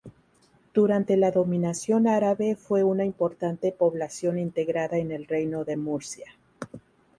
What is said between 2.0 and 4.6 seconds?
árabe fue una importante población